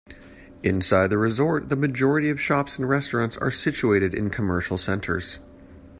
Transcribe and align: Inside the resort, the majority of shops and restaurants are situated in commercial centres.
Inside 0.63 1.11
the 1.11 1.19
resort, 1.19 1.69
the 1.69 1.75
majority 1.75 2.31
of 2.31 2.41
shops 2.41 2.75
and 2.79 2.89
restaurants 2.89 3.37
are 3.37 3.51
situated 3.51 4.15
in 4.15 4.31
commercial 4.31 4.75
centres. 4.79 5.37